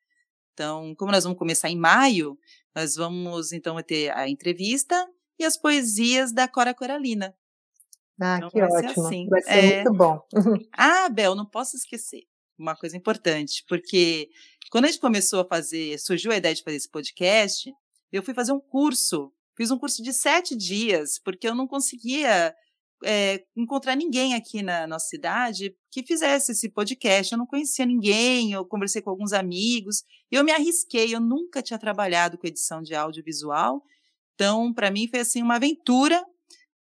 [0.53, 2.37] Então, como nós vamos começar em maio,
[2.75, 4.95] nós vamos então ter a entrevista
[5.37, 7.35] e as poesias da Cora Coralina.
[8.21, 9.05] Ah, então, que vai ótimo.
[9.05, 9.27] Assim.
[9.27, 9.75] Vai ser é...
[9.75, 10.21] muito bom.
[10.77, 12.23] ah, Bel, não posso esquecer
[12.57, 14.29] uma coisa importante, porque
[14.69, 17.73] quando a gente começou a fazer, surgiu a ideia de fazer esse podcast,
[18.11, 22.53] eu fui fazer um curso, fiz um curso de sete dias, porque eu não conseguia
[23.03, 27.31] é, encontrar ninguém aqui na nossa cidade que fizesse esse podcast.
[27.31, 31.79] Eu não conhecia ninguém, eu conversei com alguns amigos, eu me arrisquei, eu nunca tinha
[31.79, 33.83] trabalhado com edição de audiovisual,
[34.39, 36.25] então, para mim, foi assim uma aventura.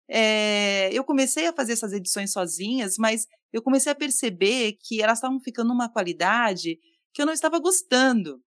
[0.09, 5.19] É, eu comecei a fazer essas edições sozinhas, mas eu comecei a perceber que elas
[5.19, 6.81] estavam ficando numa qualidade
[7.13, 8.43] que eu não estava gostando,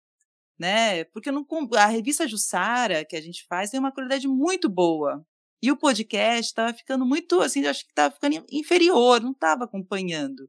[0.58, 1.04] né?
[1.04, 5.26] Porque não, a revista Jussara que a gente faz tem uma qualidade muito boa.
[5.62, 9.64] E o podcast estava ficando muito, assim, eu acho que estava ficando inferior, não estava
[9.64, 10.48] acompanhando.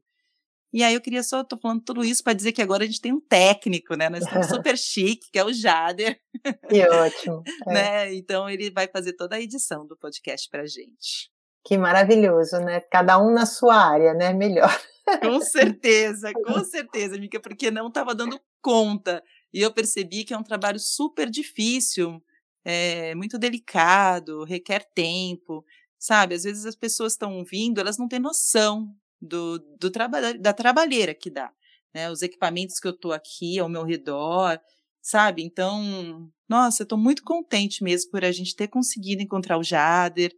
[0.72, 3.00] E aí eu queria só, tô falando tudo isso para dizer que agora a gente
[3.00, 4.08] tem um técnico, né?
[4.08, 6.20] Nós estamos super chique, que é o Jader.
[6.68, 7.42] Que ótimo.
[7.66, 7.72] É.
[7.72, 8.14] né?
[8.14, 11.30] Então ele vai fazer toda a edição do podcast pra gente.
[11.64, 12.80] Que maravilhoso, né?
[12.80, 14.32] Cada um na sua área, né?
[14.32, 14.74] Melhor.
[15.20, 19.22] Com certeza, com certeza, Mica, porque não estava dando conta.
[19.52, 22.22] E eu percebi que é um trabalho super difícil,
[22.64, 25.64] é, muito delicado, requer tempo,
[25.98, 26.34] sabe?
[26.34, 31.14] Às vezes as pessoas estão vindo, elas não têm noção do, do traba da trabalheira
[31.14, 31.52] que dá.
[31.94, 32.10] Né?
[32.10, 34.60] Os equipamentos que eu estou aqui ao meu redor,
[35.02, 35.42] sabe?
[35.42, 40.32] Então, nossa, eu muito contente mesmo por a gente ter conseguido encontrar o Jader,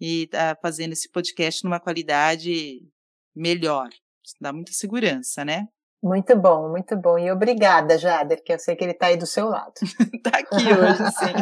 [0.00, 2.82] e tá fazendo esse podcast numa qualidade
[3.34, 3.88] melhor.
[4.24, 5.66] Isso dá muita segurança, né?
[6.04, 7.18] Muito bom, muito bom.
[7.18, 9.72] E obrigada, Jader, que eu sei que ele está aí do seu lado.
[10.12, 11.32] Está aqui hoje, sim.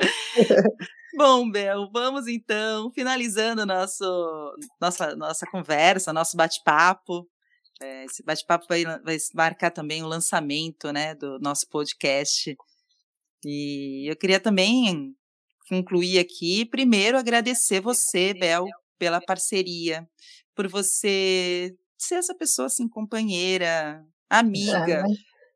[1.16, 4.04] bom, Bel, vamos então, finalizando nosso,
[4.80, 7.28] nossa, nossa conversa, nosso bate-papo.
[7.80, 12.56] É, esse bate-papo vai, vai marcar também o lançamento né, do nosso podcast.
[13.44, 15.14] E eu queria também
[15.68, 18.66] concluir aqui, primeiro agradecer você, Bel,
[18.98, 20.04] pela parceria,
[20.56, 21.72] por você
[22.04, 25.04] ser essa pessoa assim, companheira, amiga.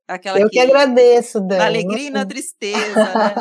[0.06, 1.58] Aquela eu que, que agradeço, Dani.
[1.58, 3.34] Na alegria e na tristeza, né?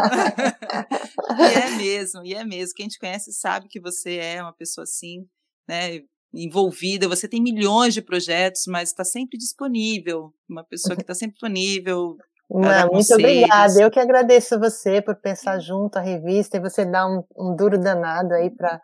[1.39, 2.73] e é mesmo, e é mesmo.
[2.75, 5.25] Quem te conhece sabe que você é uma pessoa assim,
[5.67, 6.01] né?
[6.33, 10.33] Envolvida, você tem milhões de projetos, mas está sempre disponível.
[10.49, 12.17] Uma pessoa que está sempre disponível,
[12.49, 13.81] não, muito obrigada.
[13.81, 17.79] Eu que agradeço você por pensar junto a revista e você dar um, um duro
[17.79, 18.79] danado aí para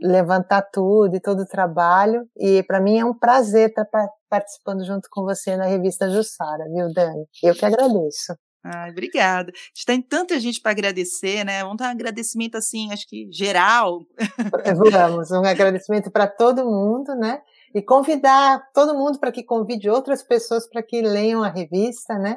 [0.00, 2.26] levantar tudo e todo o trabalho.
[2.36, 6.64] E para mim é um prazer estar tá participando junto com você na revista Jussara,
[6.72, 7.24] viu, Dani?
[7.42, 8.34] Eu que agradeço.
[8.62, 9.50] Ai, obrigada.
[9.50, 11.62] A gente tem tanta gente para agradecer, né?
[11.62, 14.00] Vamos dar um agradecimento assim, acho que geral.
[14.92, 17.40] Vamos, um agradecimento para todo mundo, né?
[17.74, 22.36] E convidar todo mundo para que convide outras pessoas para que leiam a revista, né?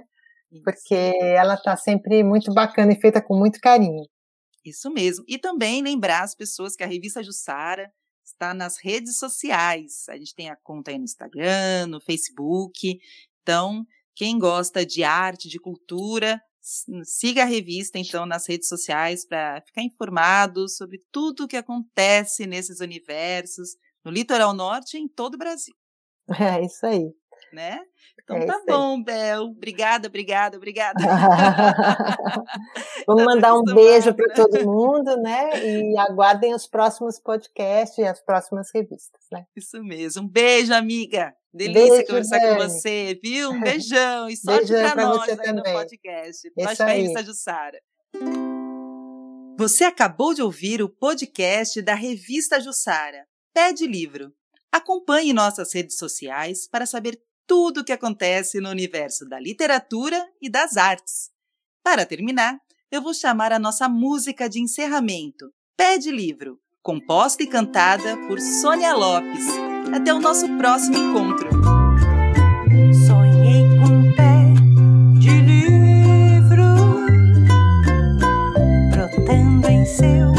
[0.64, 4.04] porque ela está sempre muito bacana e feita com muito carinho.
[4.64, 5.26] Isso mesmo.
[5.28, 7.92] E também lembrar as pessoas que a revista Jussara
[8.24, 10.08] está nas redes sociais.
[10.10, 12.98] A gente tem a conta aí no Instagram, no Facebook.
[13.42, 13.86] Então,
[14.16, 16.42] quem gosta de arte, de cultura,
[17.04, 22.48] siga a revista então nas redes sociais para ficar informado sobre tudo o que acontece
[22.48, 25.74] nesses universos no litoral norte e em todo o Brasil.
[26.40, 27.14] É isso aí.
[27.52, 27.80] Né?
[28.22, 29.44] Então é tá bom, Bel.
[29.44, 31.00] Obrigada, obrigada, obrigada.
[33.06, 35.64] Vamos mandar um beijo para todo mundo, né?
[35.64, 39.46] E aguardem os próximos podcasts e as próximas revistas, né?
[39.56, 40.24] Isso mesmo.
[40.24, 41.36] Um beijo, amiga.
[41.54, 42.56] Delícia beijo, conversar Dani.
[42.56, 43.52] com você, viu?
[43.52, 45.54] Um beijão e sorte para nós aí também.
[45.54, 46.52] no podcast.
[46.58, 47.82] Nós da Revista Jussara.
[49.56, 53.28] Você acabou de ouvir o podcast da revista Jussara.
[53.54, 54.34] Pede livro.
[54.72, 60.50] Acompanhe nossas redes sociais para saber tudo o que acontece no universo da literatura e
[60.50, 61.30] das artes.
[61.84, 62.58] Para terminar,
[62.92, 68.40] eu vou chamar a nossa música de encerramento, Pé de Livro, composta e cantada por
[68.40, 69.46] Sônia Lopes.
[69.94, 71.50] Até o nosso próximo encontro.
[73.08, 74.54] Sonhei com um pé
[75.20, 76.64] de livro
[78.92, 80.33] brotando em seu